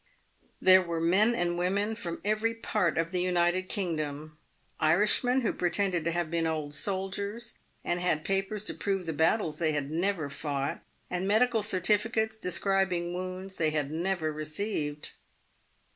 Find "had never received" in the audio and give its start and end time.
13.69-15.11